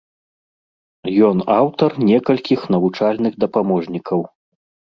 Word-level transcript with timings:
Ён 1.27 1.43
аўтар 1.57 1.91
некалькіх 2.09 2.65
навучальных 2.77 3.33
дапаможнікаў. 3.45 4.19